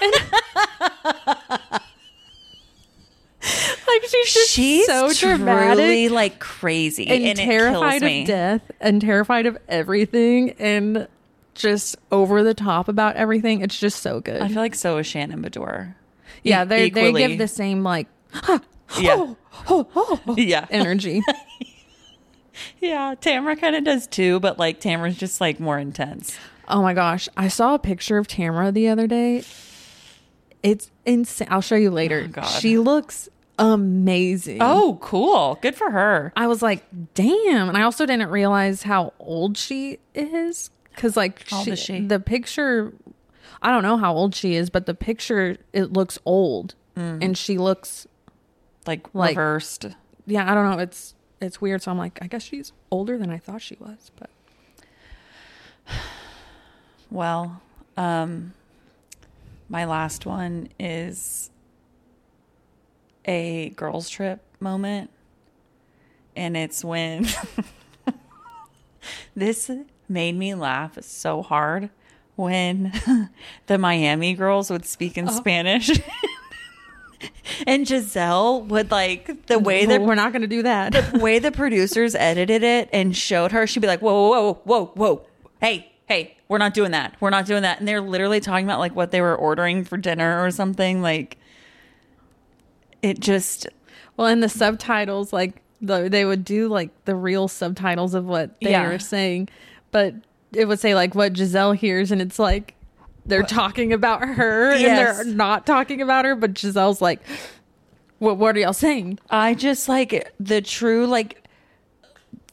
[3.84, 9.00] like she's just she's so truly dramatic like crazy and, and, terrified of death and
[9.00, 11.08] terrified of everything and
[11.54, 15.06] just over the top about everything it's just so good I feel like so is
[15.06, 15.94] Shannon Beador.
[16.42, 18.08] yeah they they give the same like
[19.00, 19.34] Yeah,
[19.68, 19.88] oh,
[20.26, 20.66] oh, yeah.
[20.70, 21.22] energy
[22.80, 26.36] Yeah, Tamara kind of does too, but like Tamara's just like more intense.
[26.68, 27.28] Oh my gosh.
[27.36, 29.44] I saw a picture of Tamara the other day.
[30.62, 31.48] It's insane.
[31.50, 32.22] I'll show you later.
[32.24, 32.44] Oh, God.
[32.44, 34.58] She looks amazing.
[34.60, 35.58] Oh, cool.
[35.60, 36.32] Good for her.
[36.36, 37.68] I was like, damn.
[37.68, 40.70] And I also didn't realize how old she is.
[40.96, 42.00] Cause like is she?
[42.06, 42.92] the picture,
[43.62, 46.74] I don't know how old she is, but the picture, it looks old.
[46.96, 48.06] And she looks,
[48.86, 49.86] Like, Like- reversed.
[50.26, 50.78] yeah, I don't know.
[50.78, 51.82] It's, it's weird.
[51.82, 54.12] So I'm like, I guess she's older than I thought she was.
[54.16, 54.30] But
[57.10, 57.60] Well,
[57.96, 58.54] um,
[59.68, 61.50] my last one is
[63.24, 65.10] a girls' trip moment.
[66.36, 67.26] And it's when
[69.36, 69.70] this
[70.08, 71.90] made me laugh so hard
[72.36, 72.92] when
[73.66, 75.32] the Miami girls would speak in oh.
[75.32, 75.90] Spanish.
[77.66, 80.92] and Gizelle would like the way that Well, we're not going to do that.
[80.92, 84.60] the way the producers edited it and showed her, she'd be like, whoa, whoa, whoa,
[84.64, 85.26] whoa, whoa.
[85.60, 87.14] Hey, hey, we're not doing that.
[87.20, 87.78] We're not doing that.
[87.78, 91.00] And they're literally talking about like what they were ordering for dinner or something.
[91.02, 91.38] Like,
[93.02, 93.66] it just,
[94.16, 98.58] Well, in the subtitles, like the, they would do like the real subtitles of what
[98.60, 98.88] they Yeah.
[98.88, 99.48] were saying,
[99.94, 100.12] but
[100.52, 102.74] it would say like what Gizelle hears, and it's like
[103.24, 105.20] they're talking about her Yes.
[105.20, 107.20] and they're not talking about her, but Gizelle's like,
[108.18, 108.36] "What?
[108.38, 111.46] What are y'all saying?" I just like the true, like,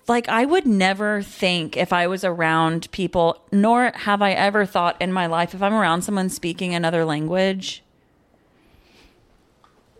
[0.07, 5.01] like I would never think if I was around people, nor have I ever thought
[5.01, 7.81] in my life if I'm around someone speaking another language,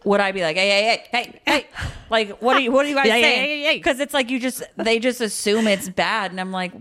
[0.03, 1.67] would I be like, hey, hey, hey, hey, hey,
[2.11, 3.49] like, what are you, what are you guys Yeah, saying?
[3.49, 3.77] yeah, yeah, yeah.
[3.77, 6.71] Because it's like you just, they just assume it's bad, and I'm like.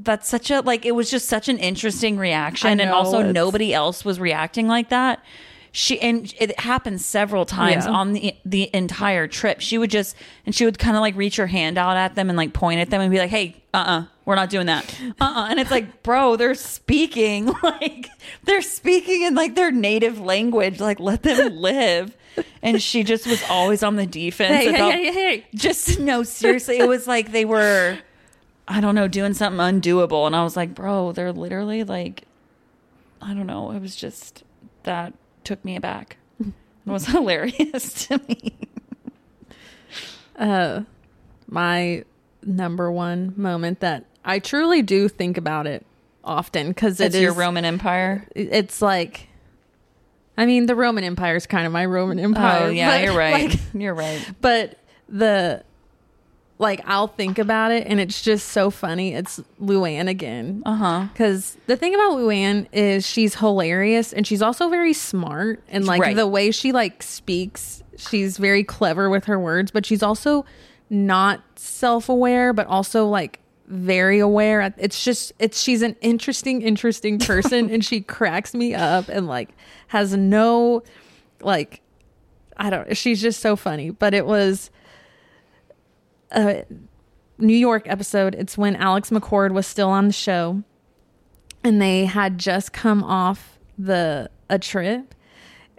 [0.00, 3.34] That's such a like it was just such an interesting reaction I and also it's-
[3.34, 5.22] nobody else was reacting like that.
[5.70, 7.92] She and it happened several times Yeah.
[7.92, 9.60] on the the entire trip.
[9.60, 12.30] She would just and she would kind of like reach her hand out at them
[12.30, 14.48] and like point at them and be like, "Hey, uh, uh-uh, uh, we are not
[14.50, 14.84] doing that."
[15.20, 18.08] Uh, uh and it's like, bro, they're speaking like
[18.44, 20.80] they're speaking in like their native language.
[20.80, 22.16] Like, let them live.
[22.62, 25.46] And she just was always on the defense Hey, hey, about hey, hey.
[25.54, 26.78] just no seriously.
[26.78, 27.98] It was like they were,
[28.70, 32.24] I don't know, doing something undoable, and I was like, bro, they're literally like,
[33.20, 33.70] I don't know.
[33.70, 34.44] It was just
[34.82, 36.18] that took me aback.
[36.86, 38.56] It was hilarious to me.
[40.38, 40.84] Uh,
[41.48, 42.04] my
[42.44, 45.84] number one moment that I truly do think about it
[46.22, 48.24] often because it It's is your Roman Empire.
[48.36, 49.26] It's like,
[50.36, 52.66] I mean, the Roman Empire is kind of my Roman Empire.
[52.66, 53.50] Oh yeah, but, you're right.
[53.50, 54.30] like, you're right.
[54.40, 54.78] but
[55.08, 55.64] the
[56.60, 59.14] like I'll think about it and it's just so funny.
[59.14, 60.62] It's Luann again.
[60.66, 61.06] Uh huh.
[61.12, 66.00] Because the thing about Luann is she's hilarious and she's also very smart and like
[66.02, 66.16] Right.
[66.16, 70.44] the way she like speaks, she's very clever with her words, but she's also
[70.90, 74.74] not self-aware, but also like very aware.
[74.78, 79.50] It's just it's she's an interesting, interesting person and she cracks me up and like
[79.88, 80.82] has no
[81.40, 81.82] like
[82.56, 83.90] I don't she's just so funny.
[83.90, 84.70] But it was
[86.30, 86.64] a
[87.38, 88.34] New York episode.
[88.34, 90.62] It's when Alex McCord was still on the show
[91.64, 95.14] and they had just come off the a trip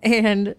[0.03, 0.55] and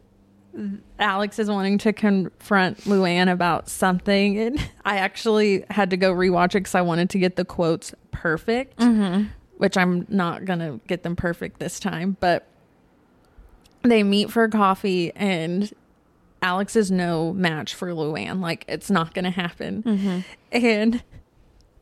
[0.99, 6.49] Alex is wanting to confront Luann about something and I actually had to go rewatch
[6.49, 9.27] it because I wanted to get the quotes perfect mm-hmm.
[9.59, 12.47] which I'm not gonna get them perfect this time but
[13.83, 15.73] they meet for coffee and
[16.43, 20.21] Alex is no match for Luann like it's not gonna happen mm-hmm.
[20.53, 21.03] and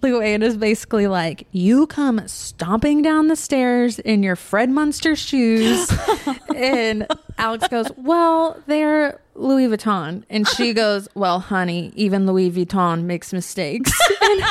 [0.03, 5.91] Luann is basically like, you come stomping down the stairs in your Fred Munster shoes.
[6.55, 10.23] and Alex goes, well, they're Louis Vuitton.
[10.31, 13.93] And she goes, well, honey, even Louis Vuitton makes mistakes.
[14.23, 14.45] and,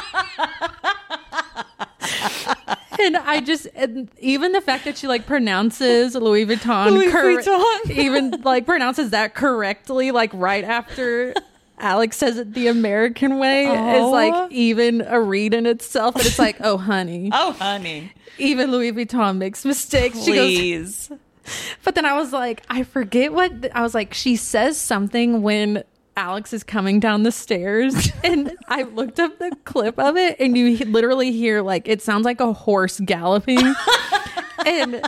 [2.99, 7.21] and I just, and even the fact that she like pronounces Louis Vuitton, Louis cor-
[7.23, 7.89] Vuitton.
[7.91, 11.33] even like pronounces that correctly, like right after
[11.79, 14.09] Alex says it the American way is Oh.
[14.11, 16.15] like even a read in itself.
[16.15, 20.23] And it's like, oh, honey, Oh, honey, even Louis Vuitton makes mistakes.
[20.23, 21.11] She goes,
[21.83, 24.13] but then I was like, I forget what I was like.
[24.13, 25.83] She says something when
[26.17, 30.57] Alex is coming down the stairs, and I looked up the clip of it, and
[30.57, 33.59] you literally hear like it sounds like a horse galloping,
[34.65, 35.07] and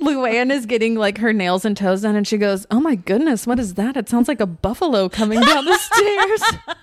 [0.00, 3.46] Luann is getting like her nails and toes done, and she goes, "Oh my goodness,
[3.46, 3.96] what is that?
[3.96, 6.42] It sounds like a buffalo coming down the stairs."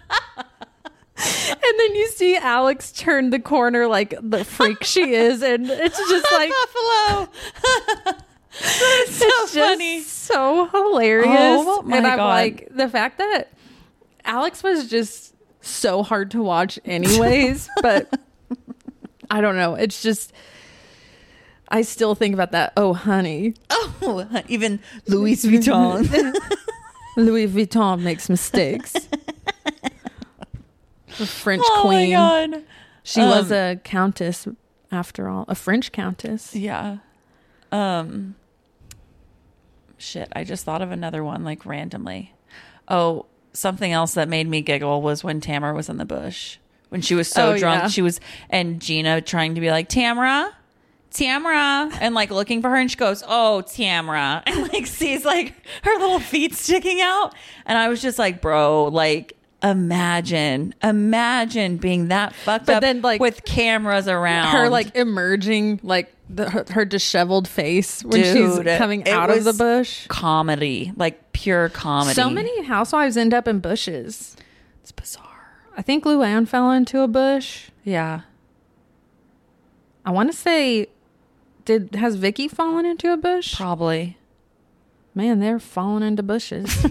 [1.15, 5.97] And then you see Alex turn the corner like the freak she is, and it's
[5.97, 8.25] just like Buffalo.
[8.59, 10.01] It's so just funny.
[10.01, 11.29] so hilarious.
[11.35, 12.27] Oh, my and I'm God.
[12.27, 13.51] like the fact that
[14.25, 18.13] Alex was just so hard to watch anyways, but
[19.29, 19.75] I don't know.
[19.75, 20.33] It's just
[21.69, 22.73] I still think about that.
[22.77, 23.55] Oh, honey.
[23.69, 26.35] Oh, even Louis Vuitton.
[27.17, 28.93] Louis Vuitton makes mistakes.
[31.17, 32.11] the French oh queen.
[32.13, 32.15] my
[32.49, 32.63] god.
[33.03, 34.47] She was Um, a countess
[34.91, 36.55] after all, a French countess.
[36.55, 36.97] Yeah.
[37.71, 38.35] Um
[40.03, 42.33] shit, I just thought of another one like randomly.
[42.87, 46.57] Oh, something else that made me giggle was when Tamra was in the bush.
[46.89, 47.87] When she was so Oh, drunk, yeah.
[47.87, 50.51] she was and Gina trying to be like, Tamra,
[51.11, 55.53] Tamra, and like looking for her, and she goes, "Oh, Tamra," and like sees like
[55.83, 57.33] her little feet sticking out,
[57.65, 63.01] and I was just like, "Bro, like." Imagine, imagine being that fucked But up then,
[63.01, 64.49] like, with cameras around.
[64.51, 69.43] Her like emerging, like the, her, her disheveled face when Dude, she's coming out of
[69.43, 70.07] the bush.
[70.07, 72.13] comedy, like pure comedy.
[72.15, 74.35] So many housewives end up in bushes.
[74.81, 75.23] It's bizarre.
[75.75, 77.69] I think Luann fell into a bush.
[77.83, 78.21] Yeah.
[80.05, 80.87] I want to say,
[81.65, 83.55] did has Vicky fallen into a bush?
[83.55, 84.17] Probably.
[85.15, 86.85] Man, they're falling into bushes.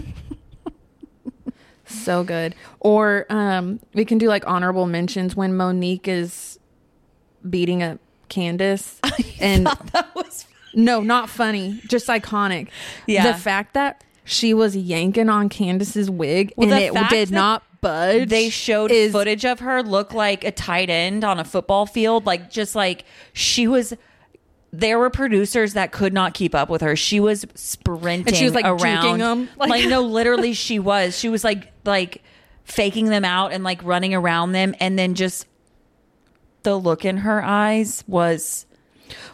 [1.85, 2.55] so good.
[2.79, 6.59] Or um, we can do like honorable mentions when Monique is
[7.47, 7.99] beating up
[8.33, 8.99] Candace,
[9.39, 12.69] and That was no, not funny, just iconic.
[13.05, 13.31] Yeah.
[13.31, 18.29] the fact that she was yanking on Candace's wig Well, and it did not budge.
[18.29, 22.25] they showed is- footage of her look like a tight end on a football field,
[22.25, 23.93] like just like she was.
[24.75, 26.95] There were producers that could not keep up with her.
[26.95, 29.47] She was sprinting And she was, like, juking them.
[29.55, 31.15] Like, like- no, literally, she was.
[31.15, 32.23] She was like like
[32.63, 35.45] faking them out and like running around them, and then just
[36.63, 38.65] the look in her eyes was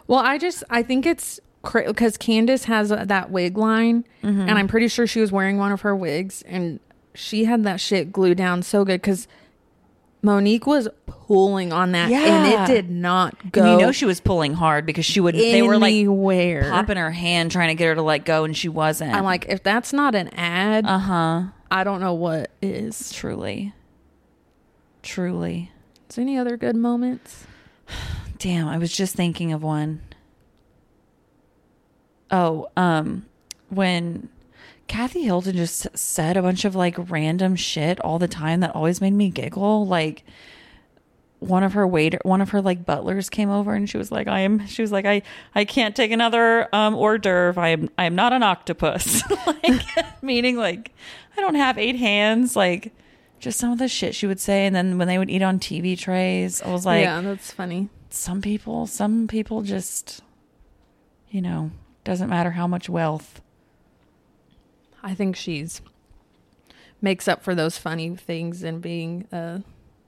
[0.06, 4.40] Well, I just I think it's because Candace has that wig line, Mm-hmm.
[4.48, 6.80] and I'm pretty sure she was wearing one of her wigs, and
[7.14, 9.26] she had that shit glued down so good because
[10.22, 13.62] Monique was pulling on that, and it did not go.
[13.62, 15.34] And you know she was pulling hard because she would.
[15.34, 16.70] They were like anywhere.
[16.70, 19.14] popping her hand trying to get her to let go, and she wasn't.
[19.14, 21.42] I'm like, if that's not an ad, uh huh.
[21.70, 23.10] I don't know what is.
[23.12, 23.72] Truly,
[25.02, 25.70] truly.
[26.16, 27.46] There any other good moments?
[28.38, 30.00] Damn, I was just thinking of one.
[32.30, 33.26] Oh, um,
[33.68, 34.28] when
[34.90, 39.00] Kathy Hilton just said a bunch of like random shit all the time that always
[39.00, 39.86] made me giggle.
[39.86, 40.24] Like
[41.38, 44.26] one of her waiter, one of her like butlers came over and she was like,
[44.26, 45.22] "I am," she was like, "I,
[45.54, 47.62] I can't take another um hors d'oeuvre.
[47.62, 49.82] I am, I am not an octopus." like
[50.22, 50.92] meaning like
[51.36, 52.56] I don't have eight hands.
[52.56, 52.92] Like
[53.40, 55.58] just some of the shit she would say, and then when they would eat on
[55.58, 57.88] TV trays, I was like, yeah, that's funny.
[58.10, 60.20] some people some people just
[61.30, 61.70] you know
[62.04, 63.40] doesn't matter how much wealth
[65.02, 65.80] I think she's
[67.00, 69.62] makes up for those funny things and being a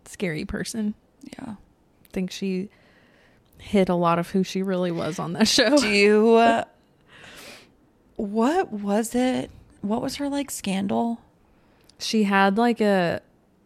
[0.05, 0.95] scary person.
[1.39, 2.69] yeah I think she
[3.59, 5.77] hid a lot of who she really was on that show.
[5.79, 6.65] do you uh,
[8.17, 11.21] what was it what was her like scandal
[12.03, 13.21] She had like a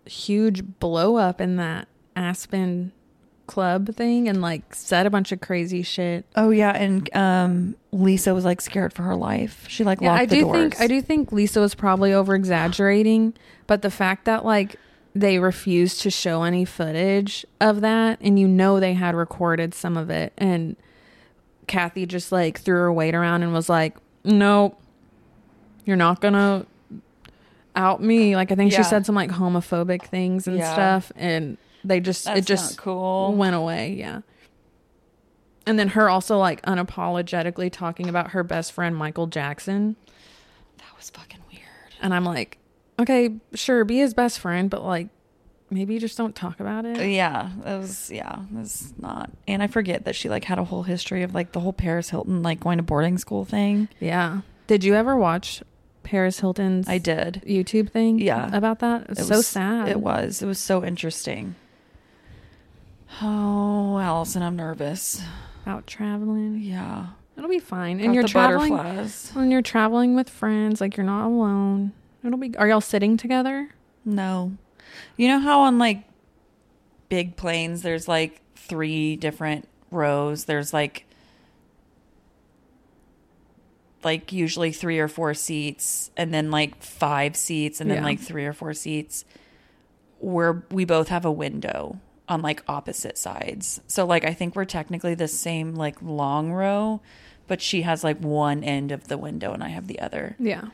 [0.05, 2.92] huge blow up in that Aspen
[3.46, 6.25] club thing and like said a bunch of crazy shit.
[6.35, 10.20] oh yeah and um lisa was like scared for her life she like Yeah, locked
[10.22, 13.35] I the do doors think I do think Lisa was probably over exaggerating,
[13.68, 14.75] but the fact that like
[15.14, 19.96] they refused to show any footage of that and you know they had recorded some
[19.96, 20.75] of it and
[21.68, 24.81] Kathy just like threw her weight around and was like, "Nope.
[25.85, 26.66] You're not going to
[27.77, 28.79] out me." Like I think Yeah.
[28.79, 30.73] she said some like homophobic things and Yeah.
[30.73, 34.21] stuff and they just That's it just cool went away, yeah.
[35.67, 39.97] And then her also like unapologetically talking about her best friend Michael Jackson.
[40.79, 41.62] that was fucking weird
[42.01, 42.59] And I'm like,
[42.99, 45.09] okay, sure, be his best friend, but like
[45.71, 47.11] maybe you just don't talk about it.
[47.11, 50.65] yeah it was yeah it was not and i forget that she like had a
[50.65, 54.43] whole history of like the whole paris hilton like going to boarding school thing Yeah.
[54.69, 55.65] Did you ever watch
[56.07, 58.20] Paris Hilton's i did YouTube thing?
[58.20, 58.55] Yeah.
[58.57, 59.07] About that?
[59.11, 59.89] It's It so was- sad.
[59.89, 60.41] It was.
[60.41, 61.57] It was so interesting.
[63.22, 65.22] Oh, Allison, I'm nervous.
[65.62, 66.61] About traveling.
[66.62, 67.07] Yeah.
[67.37, 67.99] It'll be fine.
[67.99, 69.30] Got And you're traveling butterflies.
[69.35, 71.93] when you're traveling with friends, like you're not alone.
[72.24, 73.70] It'll be are y'all sitting together?
[74.05, 74.53] No.
[75.16, 76.05] You know how on like
[77.09, 80.45] big planes there's like three different rows.
[80.45, 81.05] There's like
[84.07, 88.04] like usually three or four seats and then like five seats and then Yeah.
[88.04, 89.24] like three or four seats
[90.20, 91.98] where we both have a window
[92.28, 93.80] on like opposite sides.
[93.88, 97.00] So like I think we're technically the same like long row,
[97.48, 100.36] but she has like one end of the window and I have the other.
[100.38, 100.66] Yeah.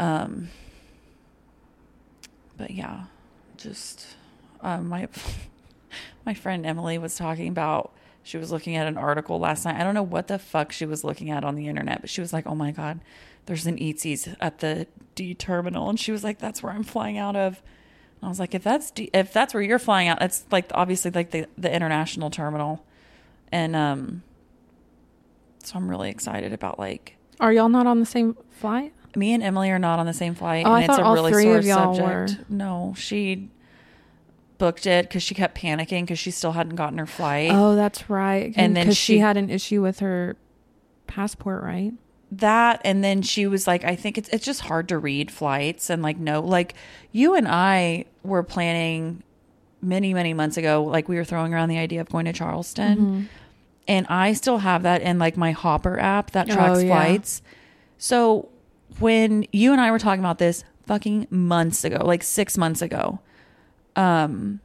[0.00, 0.48] Um
[2.56, 3.04] but yeah,
[3.56, 4.06] just
[4.60, 5.08] um, my
[6.26, 7.92] my friend Emily was talking about
[8.22, 9.80] she was looking at an article last night.
[9.80, 12.20] I don't know what the fuck she was looking at on the internet, but she
[12.20, 13.00] was like, "Oh my god,
[13.46, 17.18] there's an Eatsies at the D terminal," and she was like, "That's where I'm flying
[17.18, 17.62] out of."
[18.20, 20.66] And I was like, "If that's D- if that's where you're flying out, it's like
[20.72, 22.84] obviously like the the international terminal,"
[23.50, 24.22] and um,
[25.64, 28.92] so I'm really excited about like Are y'all not on the same flight?
[29.14, 31.06] me and Emily are not on the same flight, Oh, I and it's thought a
[31.06, 32.48] all really three sore of y'all subject.
[32.48, 32.56] were.
[32.56, 33.50] No, she
[34.62, 37.50] booked it because she kept panicking because she still hadn't gotten her flight.
[37.52, 38.52] Oh, that's right.
[38.56, 40.36] And then she, she- had an issue with her
[41.08, 41.92] passport, right?
[42.30, 45.90] That and then she was like, I think it's it's just hard to read flights
[45.90, 46.74] and like no, like
[47.10, 49.22] you and I were planning
[49.82, 50.82] many many months ago.
[50.84, 53.22] Like we were throwing around the idea of going to Charleston, Mm-hmm.
[53.88, 56.88] and I still have that in like my Hopper app that tracks Oh, yeah.
[56.94, 57.42] flights.
[57.98, 58.48] So
[58.98, 63.18] when you and I were talking about this fucking months ago, like six months ago,
[63.96, 64.60] um,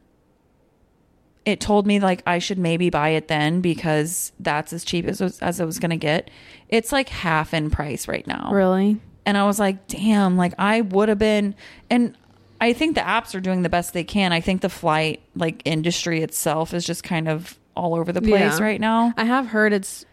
[1.45, 5.21] it told me like I should maybe buy it then because that's as cheap as
[5.41, 6.29] as it was gonna get.
[6.69, 8.49] It's like half in price right now.
[8.51, 8.99] Really?
[9.25, 11.55] And I was like, damn, like I would have been
[11.89, 12.17] and
[12.59, 14.33] I think the apps are doing the best they can.
[14.33, 18.57] I think the flight like industry itself is just kind of all over the place
[18.59, 18.63] Yeah.
[18.63, 19.13] right now.
[19.15, 20.05] I have heard it's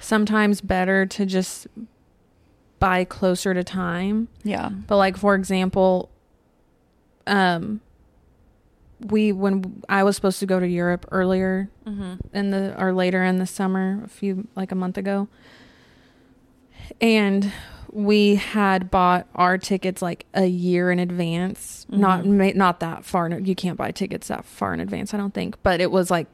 [0.00, 1.66] sometimes better to just
[2.78, 4.28] buy closer to time.
[4.42, 4.68] Yeah.
[4.70, 6.08] But like for example,
[7.26, 7.80] um
[9.06, 12.14] we when I was supposed to go to Europe earlier Mm-hmm.
[12.36, 15.28] in the or later in the summer, a few like a month ago.
[17.00, 17.52] And
[17.90, 21.86] we had bought our tickets like a year in advance.
[21.90, 22.36] Not Mhm.
[22.38, 23.28] ma- not that far.
[23.28, 25.56] You can't buy tickets that far in advance, I don't think.
[25.62, 26.26] But it was like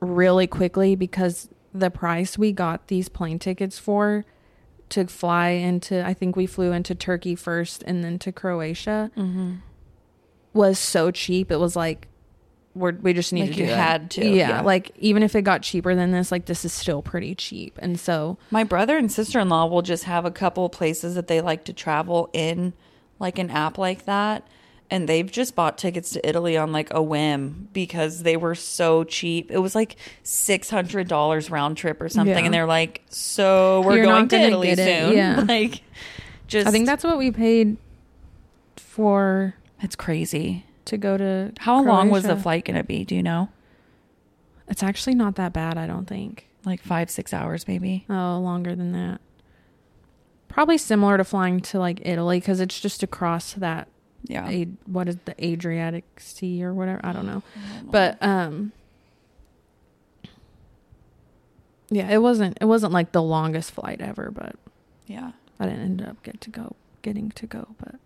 [0.00, 4.24] really quickly because the price we got these plane tickets for
[4.88, 9.54] to fly into I think we flew into Turkey first and then to Croatia Mm-hmm.
[10.52, 11.50] was so cheap.
[11.50, 12.08] It was like
[12.76, 13.76] we're, we just need Like to you do it.
[13.76, 14.60] had to, Yeah, yeah.
[14.60, 17.78] like even if it got cheaper than this, like this is still pretty cheap.
[17.80, 21.26] And so My brother and sister in law will just have a couple places that
[21.26, 22.72] they like to travel in,
[23.18, 24.46] like an app like that.
[24.88, 29.02] And they've just bought tickets to Italy on like a whim because they were so
[29.02, 29.50] cheap.
[29.50, 32.44] It was like six hundred dollars round trip or something, Yeah.
[32.44, 35.40] and they're like, "So we're You're going to Italy it, soon." yeah.
[35.48, 35.80] Like,
[36.46, 37.78] just I think that's what we paid
[38.76, 40.64] for it's crazy.
[40.86, 41.52] To go to.
[41.58, 43.04] How long was the flight going to be?
[43.04, 43.48] Do you know?
[44.68, 46.48] It's actually not that bad, I don't think.
[46.64, 48.04] Like five, six hours, maybe.
[48.10, 49.20] Oh, longer than that.
[50.48, 53.88] Probably similar to flying to like Italy because it's just across that.
[54.24, 57.00] Yeah, A, what is the Adriatic Sea or whatever?
[57.04, 57.42] I don't know.
[57.84, 58.72] But um
[61.90, 64.56] yeah, it wasn't it wasn't like the longest flight ever, but
[65.06, 65.32] yeah.
[65.60, 67.96] I didn't end up get to go getting to go, but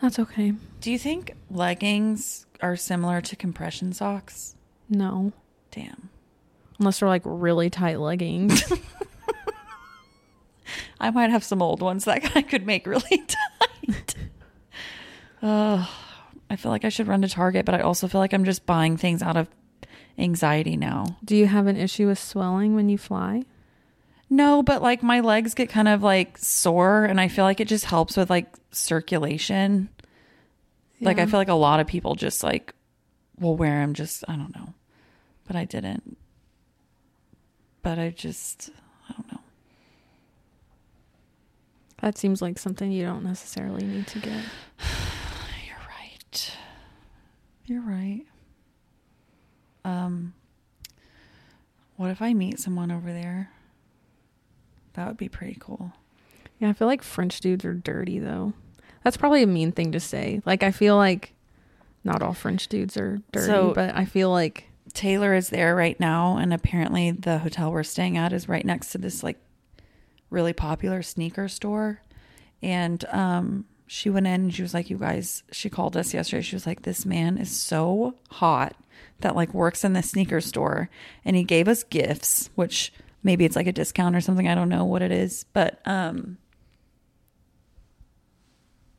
[0.00, 0.54] that's okay.
[0.80, 4.54] Do you think leggings are similar to compression socks?
[4.88, 5.32] No.
[5.70, 6.08] Damn.
[6.78, 8.72] Unless they're like really tight leggings.
[11.00, 13.18] I might have some old ones that I could make really
[13.88, 14.14] tight.
[15.42, 15.88] Oh,
[16.50, 18.66] I feel like I should run to Target, but I also feel like I'm just
[18.66, 19.48] buying things out of
[20.18, 21.18] anxiety now.
[21.24, 23.44] Do you have an issue with swelling when you fly?
[24.30, 27.68] No, but like my legs get kind of like sore, and I feel like it
[27.68, 29.88] just helps with like circulation.
[31.00, 32.74] Like I feel like a lot of people just like
[33.38, 33.94] will wear them.
[33.94, 34.74] Just I don't know,
[35.46, 36.18] but I didn't.
[37.82, 38.70] But I just
[39.08, 39.40] I don't know.
[42.02, 44.44] That seems like something you don't necessarily need to get.
[45.66, 46.56] You're right.
[47.64, 48.24] You're right.
[49.84, 50.34] Um,
[51.96, 53.50] what if I meet someone over there?
[54.98, 55.92] That would be pretty cool.
[56.58, 58.52] Yeah, I feel like French dudes are dirty though.
[59.04, 60.42] That's probably a mean thing to say.
[60.44, 61.34] Like I feel like
[62.02, 65.98] not all French dudes are dirty, So- but I feel like Taylor is there right
[66.00, 69.38] now, and apparently the hotel we're staying at is right next to this like
[70.30, 72.00] really popular sneaker store.
[72.60, 76.42] And um, she went in and she was like, "You guys," she called us yesterday.
[76.42, 78.74] She was like, "This man is so hot
[79.20, 80.90] that like works in the sneaker store,
[81.24, 82.92] and he gave us gifts, which
[83.22, 84.48] maybe it's like a discount or something.
[84.48, 86.38] I don't know what it is, but um."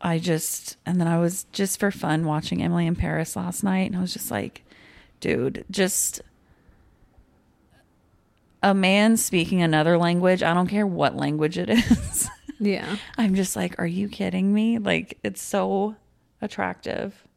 [0.02, 3.88] I just, and then I was just for fun watching Emily in Paris last night,
[3.92, 4.64] and I was just like,
[5.20, 6.22] dude, just
[8.64, 10.42] a man speaking another language.
[10.42, 12.30] I don't care what language it is.
[12.60, 12.96] yeah.
[13.18, 14.78] I'm just like, are you kidding me?
[14.80, 15.96] Like, it's so
[16.42, 17.28] attractive,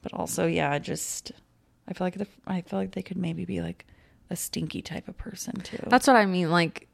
[0.00, 1.32] but also, yeah, just
[1.86, 3.84] I feel like the, I feel like they could maybe be like
[4.32, 5.78] a stinky type of person too.
[5.86, 6.50] That's what I mean.
[6.50, 6.88] Like,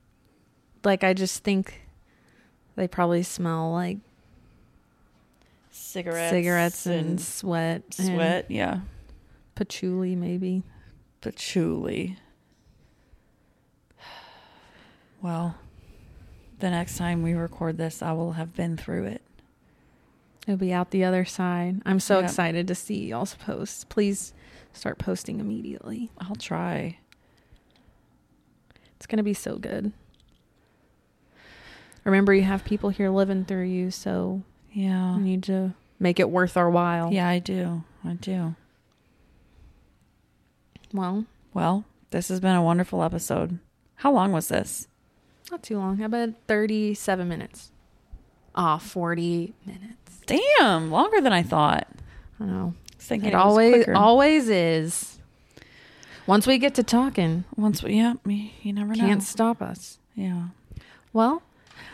[0.84, 1.80] like I just think
[2.76, 3.98] they probably smell like
[5.70, 8.50] cigarettes, cigarettes and, sweat, and sweat.
[8.50, 8.80] yeah,
[9.54, 10.62] patchouli maybe.
[11.20, 12.16] patchouli.
[15.20, 15.56] Well,
[16.60, 19.22] the next time we record this, I will have been through it.
[20.46, 21.82] It'll be out the other side.
[21.84, 22.24] I'm so Yep.
[22.30, 23.84] excited to see y'all's posts.
[23.84, 24.32] Please
[24.72, 26.10] start posting immediately.
[26.18, 26.98] I'll try.
[28.98, 29.92] It's gonna be so good.
[32.04, 34.42] Remember, you have people here living through you, so
[34.72, 35.14] Yeah.
[35.16, 37.12] you need to make it worth our while.
[37.12, 37.84] Yeah, I do.
[38.04, 38.54] I do.
[40.92, 43.58] Well, Well, this has been a wonderful episode.
[43.96, 44.86] How long was this?
[45.50, 45.96] not too long.
[45.96, 47.72] How about 37 minutes?
[48.54, 50.20] Ah, 40 minutes.
[50.26, 51.86] Damn, longer than I thought.
[52.38, 52.74] I know.
[52.92, 53.94] I was thinking It was always quicker.
[53.96, 55.17] always is.
[56.28, 59.02] Once we get to talking, once we, yeah, me, you never know.
[59.04, 59.98] can't stop us.
[60.14, 60.48] yeah.
[61.12, 61.42] Well,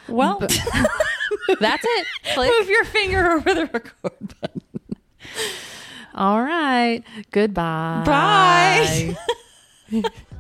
[0.09, 0.39] Well,
[1.61, 2.07] that's it.
[2.35, 2.51] Click.
[2.59, 3.93] move your finger over the record
[4.41, 4.61] button.
[6.17, 7.03] All right.
[7.31, 8.03] Goodbye.
[8.05, 10.03] Bye.